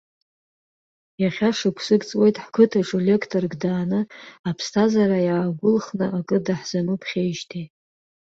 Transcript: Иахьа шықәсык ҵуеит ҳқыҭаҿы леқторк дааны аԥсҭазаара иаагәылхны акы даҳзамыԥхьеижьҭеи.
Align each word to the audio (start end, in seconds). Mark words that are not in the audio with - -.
Иахьа 1.21 1.49
шықәсык 1.57 2.01
ҵуеит 2.09 2.35
ҳқыҭаҿы 2.43 2.97
леқторк 3.05 3.53
дааны 3.61 4.01
аԥсҭазаара 4.49 5.19
иаагәылхны 5.27 6.05
акы 6.17 6.37
даҳзамыԥхьеижьҭеи. 6.45 7.65